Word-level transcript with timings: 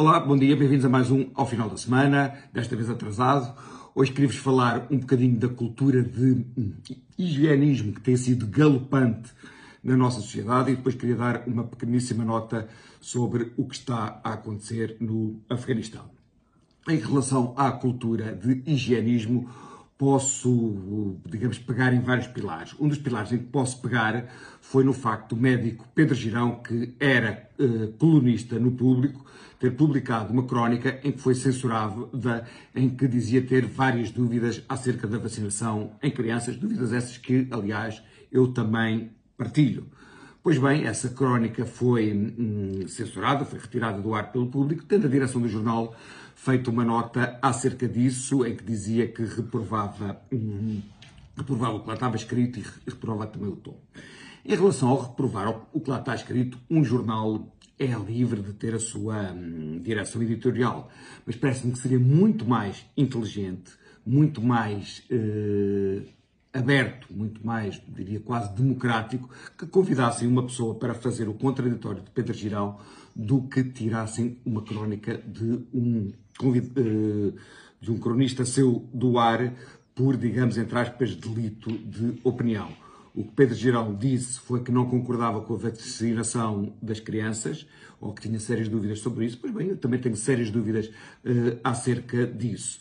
Olá, 0.00 0.20
bom 0.20 0.36
dia, 0.36 0.54
bem-vindos 0.54 0.84
a 0.84 0.88
mais 0.88 1.10
um 1.10 1.26
ao 1.34 1.44
final 1.44 1.68
da 1.68 1.76
semana, 1.76 2.32
desta 2.52 2.76
vez 2.76 2.88
atrasado. 2.88 3.52
Hoje 3.92 4.12
queria-vos 4.12 4.36
falar 4.36 4.86
um 4.92 4.96
bocadinho 4.96 5.36
da 5.36 5.48
cultura 5.48 6.04
de 6.04 6.46
higienismo 7.18 7.92
que 7.92 8.00
tem 8.00 8.16
sido 8.16 8.46
galopante 8.46 9.32
na 9.82 9.96
nossa 9.96 10.20
sociedade 10.20 10.70
e 10.70 10.76
depois 10.76 10.94
queria 10.94 11.16
dar 11.16 11.42
uma 11.48 11.64
pequeníssima 11.64 12.24
nota 12.24 12.68
sobre 13.00 13.52
o 13.56 13.64
que 13.64 13.74
está 13.74 14.20
a 14.22 14.34
acontecer 14.34 14.96
no 15.00 15.40
Afeganistão. 15.50 16.04
Em 16.88 16.98
relação 17.00 17.52
à 17.56 17.72
cultura 17.72 18.36
de 18.36 18.62
higienismo, 18.70 19.50
posso, 19.98 21.16
digamos, 21.26 21.58
pegar 21.58 21.92
em 21.92 22.00
vários 22.00 22.28
pilares. 22.28 22.72
Um 22.78 22.86
dos 22.86 22.98
pilares 22.98 23.32
em 23.32 23.38
que 23.38 23.46
posso 23.46 23.82
pegar 23.82 24.26
foi 24.60 24.84
no 24.84 24.92
facto 24.92 25.34
do 25.34 25.40
médico 25.40 25.84
Pedro 25.92 26.14
Girão, 26.14 26.62
que 26.62 26.94
era 27.00 27.50
eh, 27.58 27.92
colunista 27.98 28.60
no 28.60 28.70
público, 28.70 29.26
ter 29.58 29.72
publicado 29.72 30.32
uma 30.32 30.44
crónica 30.44 31.00
em 31.02 31.10
que 31.10 31.18
foi 31.18 31.34
censurado, 31.34 32.08
da, 32.16 32.44
em 32.76 32.88
que 32.88 33.08
dizia 33.08 33.42
ter 33.42 33.66
várias 33.66 34.12
dúvidas 34.12 34.62
acerca 34.68 35.08
da 35.08 35.18
vacinação 35.18 35.90
em 36.00 36.12
crianças, 36.12 36.56
dúvidas 36.56 36.92
essas 36.92 37.18
que, 37.18 37.48
aliás, 37.50 38.00
eu 38.30 38.52
também 38.52 39.10
partilho. 39.36 39.88
Pois 40.42 40.56
bem, 40.56 40.84
essa 40.84 41.08
crónica 41.08 41.66
foi 41.66 42.12
hum, 42.12 42.86
censurada, 42.86 43.44
foi 43.44 43.58
retirada 43.58 44.00
do 44.00 44.14
ar 44.14 44.30
pelo 44.30 44.46
público, 44.46 44.84
tendo 44.84 45.06
a 45.06 45.10
direção 45.10 45.40
do 45.40 45.48
jornal 45.48 45.94
feito 46.34 46.70
uma 46.70 46.84
nota 46.84 47.38
acerca 47.42 47.88
disso, 47.88 48.46
em 48.46 48.54
que 48.54 48.62
dizia 48.62 49.08
que 49.08 49.24
reprovava, 49.24 50.20
hum, 50.32 50.80
reprovava 51.36 51.76
o 51.76 51.80
que 51.80 51.88
lá 51.88 51.94
estava 51.94 52.16
escrito 52.16 52.60
e 52.60 52.64
reprovava 52.86 53.26
também 53.26 53.50
o 53.50 53.56
tom. 53.56 53.78
Em 54.44 54.54
relação 54.54 54.88
ao 54.88 55.02
reprovar 55.02 55.66
o 55.72 55.80
que 55.80 55.90
lá 55.90 55.98
está 55.98 56.14
escrito, 56.14 56.56
um 56.70 56.84
jornal 56.84 57.52
é 57.78 57.86
livre 57.86 58.40
de 58.40 58.52
ter 58.52 58.74
a 58.74 58.80
sua 58.80 59.32
hum, 59.32 59.80
direção 59.82 60.22
editorial, 60.22 60.88
mas 61.26 61.36
parece-me 61.36 61.72
que 61.72 61.78
seria 61.78 61.98
muito 61.98 62.46
mais 62.46 62.86
inteligente, 62.96 63.72
muito 64.06 64.40
mais 64.40 65.02
eh, 65.10 66.02
aberto, 66.58 67.06
muito 67.10 67.44
mais, 67.46 67.80
diria 67.88 68.20
quase 68.20 68.52
democrático, 68.54 69.28
que 69.56 69.66
convidassem 69.66 70.28
uma 70.28 70.42
pessoa 70.42 70.74
para 70.74 70.94
fazer 70.94 71.28
o 71.28 71.34
contraditório 71.34 72.02
de 72.02 72.10
Pedro 72.10 72.34
Girão 72.34 72.78
do 73.14 73.42
que 73.42 73.64
tirassem 73.64 74.38
uma 74.44 74.62
crónica 74.62 75.18
de 75.18 75.64
um, 75.72 76.12
eh, 76.42 77.32
de 77.80 77.90
um 77.90 77.98
cronista 77.98 78.44
seu 78.44 78.88
do 78.92 79.18
ar 79.18 79.52
por, 79.94 80.16
digamos, 80.16 80.56
entre 80.56 80.78
aspas, 80.78 81.16
delito 81.16 81.70
de 81.72 82.20
opinião. 82.22 82.68
O 83.14 83.24
que 83.24 83.32
Pedro 83.32 83.54
Girão 83.56 83.96
disse 83.96 84.38
foi 84.38 84.62
que 84.62 84.70
não 84.70 84.86
concordava 84.86 85.40
com 85.40 85.54
a 85.54 85.56
vacinação 85.56 86.72
das 86.80 87.00
crianças, 87.00 87.66
ou 88.00 88.12
que 88.12 88.22
tinha 88.22 88.38
sérias 88.38 88.68
dúvidas 88.68 89.00
sobre 89.00 89.26
isso. 89.26 89.38
Pois 89.40 89.52
bem, 89.52 89.70
eu 89.70 89.76
também 89.76 89.98
tenho 89.98 90.16
sérias 90.16 90.50
dúvidas 90.52 90.86
uh, 90.86 91.58
acerca 91.64 92.24
disso. 92.24 92.78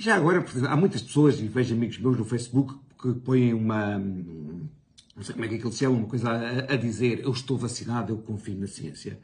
Já 0.00 0.16
agora, 0.16 0.42
há 0.66 0.76
muitas 0.78 1.02
pessoas, 1.02 1.38
e 1.40 1.46
vejo 1.46 1.74
amigos 1.74 1.98
meus 1.98 2.16
no 2.16 2.24
Facebook, 2.24 2.74
que 2.98 3.12
põem 3.20 3.52
uma. 3.52 3.98
Não 3.98 5.22
sei 5.22 5.34
como 5.34 5.44
é 5.44 5.48
que 5.48 5.56
aquilo 5.56 5.70
se 5.70 5.80
chama, 5.80 5.98
uma 5.98 6.06
coisa 6.06 6.30
a, 6.30 6.72
a 6.72 6.76
dizer: 6.76 7.20
eu 7.22 7.30
estou 7.30 7.58
vacinado, 7.58 8.10
eu 8.10 8.16
confio 8.16 8.56
na 8.56 8.66
ciência. 8.66 9.20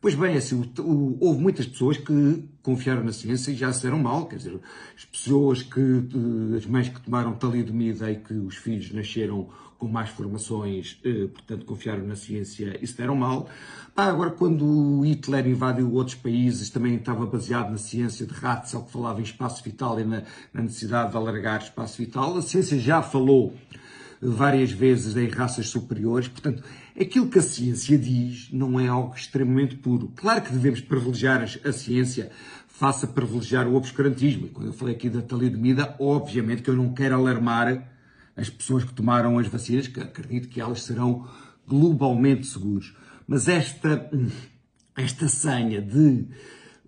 Pois 0.00 0.14
bem, 0.14 0.34
assim, 0.34 0.54
o, 0.78 0.82
o, 0.82 1.18
houve 1.20 1.42
muitas 1.42 1.66
pessoas 1.66 1.98
que 1.98 2.44
confiaram 2.62 3.04
na 3.04 3.12
ciência 3.12 3.50
e 3.50 3.54
já 3.54 3.70
se 3.70 3.82
deram 3.82 3.98
mal, 3.98 4.24
quer 4.26 4.36
dizer, 4.36 4.58
as 4.96 5.04
pessoas 5.04 5.62
que, 5.62 6.08
as 6.56 6.64
mães 6.64 6.88
que 6.88 7.00
tomaram 7.02 7.34
talidomida 7.34 8.10
e 8.10 8.16
que 8.16 8.32
os 8.32 8.56
filhos 8.56 8.90
nasceram 8.92 9.48
com 9.78 9.88
mais 9.88 10.08
formações, 10.10 10.98
eh, 11.04 11.26
portanto, 11.26 11.66
confiaram 11.66 12.06
na 12.06 12.16
ciência 12.16 12.78
e 12.80 12.86
se 12.86 12.96
deram 12.96 13.14
mal. 13.14 13.48
Agora, 13.94 14.30
quando 14.30 15.00
Hitler 15.02 15.46
invadiu 15.46 15.92
outros 15.92 16.16
países, 16.16 16.70
também 16.70 16.96
estava 16.96 17.26
baseado 17.26 17.70
na 17.70 17.78
ciência 17.78 18.26
de 18.26 18.32
Ratzel, 18.32 18.82
que 18.82 18.92
falava 18.92 19.20
em 19.20 19.24
espaço 19.24 19.62
vital 19.62 19.98
e 20.00 20.04
na, 20.04 20.22
na 20.52 20.62
necessidade 20.62 21.10
de 21.10 21.16
alargar 21.16 21.62
espaço 21.62 21.98
vital. 21.98 22.36
A 22.36 22.42
ciência 22.42 22.78
já 22.78 23.02
falou 23.02 23.54
várias 24.20 24.70
vezes 24.70 25.16
em 25.16 25.28
raças 25.28 25.68
superiores. 25.68 26.28
Portanto, 26.28 26.62
aquilo 26.98 27.28
que 27.28 27.38
a 27.38 27.42
ciência 27.42 27.96
diz 27.96 28.50
não 28.52 28.78
é 28.78 28.86
algo 28.88 29.14
extremamente 29.14 29.76
puro. 29.76 30.12
Claro 30.14 30.42
que 30.42 30.52
devemos 30.52 30.80
privilegiar 30.80 31.42
a 31.42 31.72
ciência 31.72 32.30
face 32.68 33.04
a 33.04 33.08
privilegiar 33.08 33.66
o 33.66 33.74
obscurantismo. 33.74 34.46
E 34.46 34.50
quando 34.50 34.68
eu 34.68 34.72
falei 34.72 34.94
aqui 34.94 35.08
da 35.08 35.22
talidomida, 35.22 35.94
obviamente 35.98 36.62
que 36.62 36.70
eu 36.70 36.76
não 36.76 36.92
quero 36.92 37.14
alarmar 37.14 37.88
as 38.36 38.48
pessoas 38.48 38.84
que 38.84 38.92
tomaram 38.92 39.38
as 39.38 39.48
vacinas, 39.48 39.86
que 39.86 40.00
acredito 40.00 40.48
que 40.48 40.60
elas 40.60 40.82
serão 40.82 41.28
globalmente 41.66 42.46
seguras. 42.46 42.94
Mas 43.26 43.48
esta, 43.48 44.10
esta 44.96 45.28
senha 45.28 45.80
de 45.80 46.26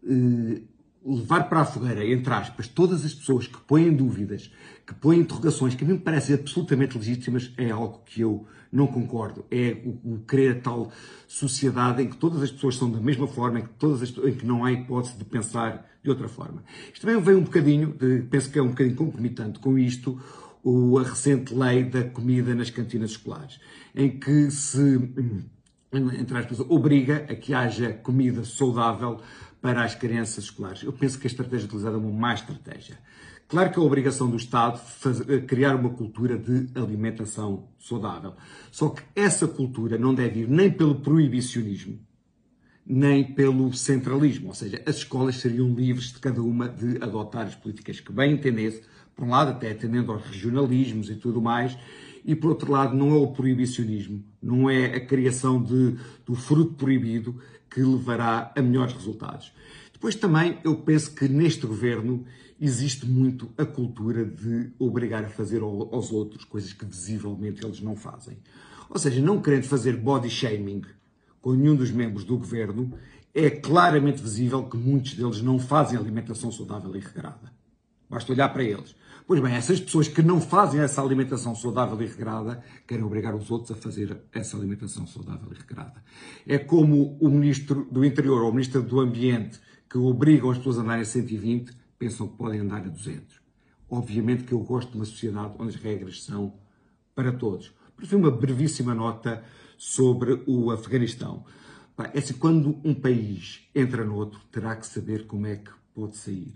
eh, 0.05 0.63
levar 1.05 1.49
para 1.49 1.61
a 1.61 1.65
fogueira, 1.65 2.05
entre 2.07 2.33
aspas, 2.33 2.69
todas 2.69 3.05
as 3.05 3.15
pessoas 3.15 3.47
que 3.47 3.59
põem 3.61 3.95
dúvidas, 3.95 4.53
que 4.87 4.95
põem 4.95 5.21
interrogações 5.21 5.75
que 5.75 5.85
a 5.85 5.87
mim 5.87 5.95
me 5.95 5.99
parecem 5.99 6.35
absolutamente 6.35 6.97
legítimas, 6.97 7.53
é 7.57 7.71
algo 7.71 8.03
que 8.05 8.21
eu 8.21 8.47
não 8.71 8.87
concordo. 8.87 9.45
É 9.51 9.77
o, 9.85 10.15
o 10.15 10.19
querer 10.21 10.63
tal 10.63 10.91
sociedade 11.29 12.03
em 12.03 12.09
que 12.09 12.17
todas 12.17 12.43
as 12.43 12.51
pessoas 12.51 12.77
são 12.77 12.91
da 12.91 13.01
mesma 13.01 13.27
forma, 13.27 13.61
em 13.61 13.63
que, 13.63 13.71
todas 13.71 14.03
as, 14.03 14.11
em 14.11 14.35
que 14.35 14.47
não 14.47 14.65
há 14.65 14.73
hipótese 14.73 15.17
de 15.19 15.25
pensar 15.25 15.87
de 16.03 16.11
outra 16.11 16.29
forma. 16.29 16.65
Isto 16.93 17.07
também 17.07 17.21
vem 17.21 17.37
um 17.37 17.45
bocadinho, 17.45 17.93
de, 17.93 18.23
penso 18.23 18.51
que 18.51 18.59
é 18.59 18.63
um 18.63 18.69
bocadinho 18.69 18.97
concomitante 18.97 19.59
com 19.59 19.79
isto, 19.79 20.21
o, 20.63 20.99
a 20.99 21.03
recente 21.03 21.55
lei 21.55 21.85
da 21.85 22.05
comida 22.05 22.55
nas 22.55 22.71
cantinas 22.71 23.11
escolares, 23.13 23.61
em 23.95 24.19
que 24.19 24.51
se 24.51 24.99
entre 25.93 26.39
aspas, 26.39 26.61
obriga 26.61 27.27
a 27.29 27.35
que 27.35 27.53
haja 27.53 27.93
comida 27.93 28.45
saudável 28.45 29.21
para 29.61 29.85
as 29.85 29.95
crianças 29.95 30.45
escolares. 30.45 30.83
Eu 30.83 30.93
penso 30.93 31.19
que 31.19 31.27
a 31.27 31.31
estratégia 31.31 31.67
utilizada 31.67 31.97
é 31.97 32.01
uma 32.01 32.11
má 32.11 32.35
estratégia. 32.35 32.99
Claro 33.47 33.71
que 33.71 33.79
é 33.79 33.83
a 33.83 33.85
obrigação 33.85 34.31
do 34.31 34.37
Estado 34.37 34.79
fazer, 34.79 35.31
eh, 35.31 35.41
criar 35.41 35.77
uma 35.77 35.91
cultura 35.91 36.39
de 36.39 36.69
alimentação 36.75 37.69
saudável. 37.79 38.35
Só 38.71 38.89
que 38.89 39.03
essa 39.15 39.47
cultura 39.47 39.99
não 39.99 40.15
deve 40.15 40.41
ir 40.41 40.49
nem 40.49 40.71
pelo 40.71 40.95
proibicionismo, 40.95 42.01
nem 42.85 43.23
pelo 43.35 43.73
centralismo. 43.75 44.49
Ou 44.49 44.55
seja, 44.55 44.83
as 44.87 44.97
escolas 44.97 45.37
seriam 45.37 45.69
livres 45.75 46.13
de 46.13 46.19
cada 46.19 46.43
uma 46.43 46.67
de 46.67 46.97
adotar 47.03 47.47
as 47.47 47.55
políticas 47.55 48.01
que 48.01 48.11
bem 48.11 48.33
entendesse, 48.33 48.83
por 49.23 49.29
um 49.29 49.31
lado, 49.31 49.53
até 49.53 49.71
atendendo 49.71 50.11
aos 50.11 50.25
regionalismos 50.25 51.09
e 51.09 51.15
tudo 51.15 51.41
mais, 51.41 51.79
e 52.25 52.35
por 52.35 52.49
outro 52.49 52.73
lado, 52.73 52.97
não 52.97 53.13
é 53.13 53.19
o 53.19 53.29
proibicionismo, 53.29 54.25
não 54.43 54.69
é 54.69 54.87
a 54.97 55.07
criação 55.07 55.63
de, 55.63 55.97
do 56.27 56.35
fruto 56.35 56.75
proibido 56.75 57.41
que 57.71 57.81
levará 57.81 58.53
a 58.57 58.61
melhores 58.61 58.95
resultados. 58.95 59.53
Depois 59.93 60.17
também 60.17 60.59
eu 60.65 60.75
penso 60.75 61.15
que 61.15 61.29
neste 61.29 61.65
governo 61.69 62.25
existe 62.61 63.07
muito 63.07 63.49
a 63.57 63.65
cultura 63.65 64.25
de 64.25 64.73
obrigar 64.77 65.25
a 65.25 65.29
fazer 65.29 65.63
aos 65.63 66.11
outros 66.11 66.45
coisas 66.45 66.73
que 66.73 66.85
visivelmente 66.85 67.65
eles 67.65 67.81
não 67.81 67.95
fazem. 67.95 68.39
Ou 68.91 68.99
seja, 68.99 69.23
não 69.23 69.41
querendo 69.41 69.67
fazer 69.67 69.97
body 69.97 70.31
shaming 70.31 70.83
com 71.41 71.53
nenhum 71.53 71.77
dos 71.77 71.93
membros 71.93 72.25
do 72.25 72.37
governo, 72.37 72.93
é 73.33 73.49
claramente 73.51 74.21
visível 74.21 74.65
que 74.65 74.77
muitos 74.77 75.15
deles 75.15 75.41
não 75.41 75.61
fazem 75.61 75.97
alimentação 75.97 76.51
saudável 76.51 76.97
e 76.97 76.99
regrada. 76.99 77.53
Basta 78.11 78.33
olhar 78.33 78.49
para 78.51 78.63
eles. 78.65 78.97
Pois 79.27 79.41
bem, 79.41 79.55
essas 79.55 79.81
pessoas 79.81 80.09
que 80.09 80.23
não 80.23 80.41
fazem 80.41 80.81
essa 80.81 81.01
alimentação 81.01 81.55
saudável 81.55 82.01
e 82.03 82.07
regrada 82.07 82.63
querem 82.87 83.05
obrigar 83.05 83.35
os 83.35 83.51
outros 83.51 83.71
a 83.71 83.81
fazer 83.81 84.21
essa 84.33 84.57
alimentação 84.57 85.07
saudável 85.07 85.49
e 85.53 85.55
regrada. 85.55 86.03
É 86.47 86.59
como 86.59 87.17
o 87.21 87.29
Ministro 87.29 87.87
do 87.91 88.05
Interior 88.05 88.43
ou 88.43 88.51
o 88.51 88.53
Ministro 88.53 88.83
do 88.83 89.01
Ambiente 89.01 89.61
que 89.89 89.97
obrigam 89.97 90.51
as 90.51 90.59
pessoas 90.59 90.79
a 90.79 90.83
andarem 90.83 91.03
a 91.03 91.07
120 91.07 91.73
pensam 91.99 92.27
que 92.27 92.37
podem 92.37 92.61
andar 92.61 92.85
a 92.85 92.89
200. 92.89 93.41
Obviamente 93.89 94.43
que 94.43 94.53
eu 94.53 94.61
gosto 94.61 94.91
de 94.91 94.97
uma 94.97 95.05
sociedade 95.05 95.55
onde 95.59 95.77
as 95.77 95.81
regras 95.81 96.25
são 96.25 96.55
para 97.15 97.31
todos. 97.31 97.73
Por 97.95 98.17
uma 98.17 98.31
brevíssima 98.31 98.93
nota 98.93 99.45
sobre 99.79 100.43
o 100.47 100.73
Afeganistão. 100.73 101.45
É 102.13 102.19
assim, 102.19 102.35
quando 102.35 102.81
um 102.83 102.95
país 102.95 103.69
entra 103.73 104.05
no 104.05 104.17
outro, 104.17 104.41
terá 104.51 104.75
que 104.75 104.87
saber 104.87 105.27
como 105.27 105.47
é 105.47 105.57
que 105.57 105.71
pode 105.95 106.17
sair. 106.17 106.55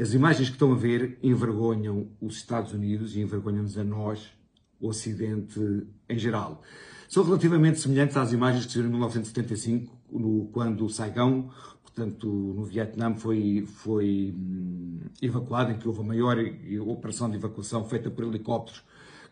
As 0.00 0.14
imagens 0.14 0.48
que 0.48 0.54
estão 0.54 0.72
a 0.72 0.76
ver 0.76 1.18
envergonham 1.22 2.08
os 2.22 2.36
Estados 2.36 2.72
Unidos 2.72 3.14
e 3.14 3.20
envergonham-nos 3.20 3.76
a 3.76 3.84
nós, 3.84 4.32
o 4.80 4.88
Ocidente 4.88 5.60
em 6.08 6.18
geral. 6.18 6.62
São 7.06 7.22
relativamente 7.22 7.78
semelhantes 7.78 8.16
às 8.16 8.32
imagens 8.32 8.64
que 8.64 8.72
se 8.72 8.78
viram 8.78 8.88
em 8.88 8.92
1975, 8.92 9.94
no, 10.10 10.46
quando 10.52 10.86
o 10.86 10.88
Saigão, 10.88 11.50
portanto, 11.82 12.26
no 12.26 12.64
Vietnã, 12.64 13.14
foi, 13.14 13.66
foi 13.66 14.34
hum, 14.34 15.00
evacuado, 15.20 15.72
em 15.72 15.76
que 15.76 15.86
houve 15.86 16.00
a 16.00 16.04
maior 16.04 16.38
operação 16.86 17.28
de 17.28 17.36
evacuação 17.36 17.84
feita 17.84 18.10
por 18.10 18.24
helicópteros, 18.24 18.82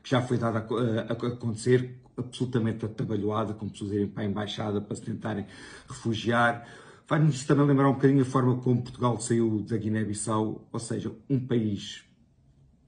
que 0.02 0.10
já 0.10 0.20
foi 0.20 0.36
dada 0.36 0.58
a, 0.58 1.00
a, 1.00 1.28
a 1.28 1.28
acontecer, 1.32 1.98
absolutamente 2.14 2.84
atabalhoada, 2.84 3.54
com 3.54 3.70
pessoas 3.70 3.92
irem 3.92 4.08
para 4.08 4.22
a 4.22 4.26
embaixada 4.26 4.82
para 4.82 4.96
se 4.96 5.02
tentarem 5.02 5.46
refugiar 5.88 6.66
Faz-nos 7.08 7.42
também 7.44 7.64
lembrar 7.64 7.88
um 7.88 7.94
bocadinho 7.94 8.20
a 8.20 8.24
forma 8.26 8.60
como 8.60 8.82
Portugal 8.82 9.18
saiu 9.18 9.62
da 9.62 9.78
Guiné-Bissau, 9.78 10.68
ou 10.70 10.78
seja, 10.78 11.10
um 11.30 11.40
país 11.40 12.04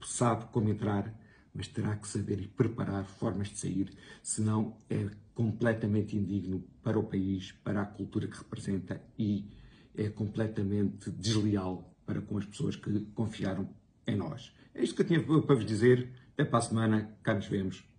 sabe 0.05 0.45
como 0.51 0.69
entrar, 0.69 1.11
mas 1.51 1.67
terá 1.67 1.95
que 1.95 2.07
saber 2.07 2.39
e 2.39 2.47
preparar 2.47 3.03
formas 3.03 3.49
de 3.49 3.57
sair, 3.57 3.89
senão 4.21 4.77
é 4.87 5.09
completamente 5.33 6.15
indigno 6.15 6.63
para 6.83 6.99
o 6.99 7.03
país, 7.03 7.51
para 7.63 7.81
a 7.81 7.85
cultura 7.85 8.27
que 8.27 8.37
representa 8.37 9.01
e, 9.17 9.49
é 9.97 10.07
completamente 10.07 11.09
desleal 11.09 11.91
para 12.05 12.21
com 12.21 12.37
as 12.37 12.45
pessoas 12.45 12.75
que 12.75 12.99
confiaram 13.15 13.67
em 14.05 14.15
nós. 14.15 14.53
É 14.75 14.83
isto 14.83 14.95
que 14.95 15.01
eu 15.01 15.07
tinha 15.07 15.41
para 15.41 15.55
vos 15.55 15.65
dizer. 15.65 16.13
Até 16.33 16.45
para 16.45 16.59
a 16.59 16.61
semana. 16.61 17.17
Cá 17.23 17.33
nos 17.33 17.47
vemos. 17.47 17.90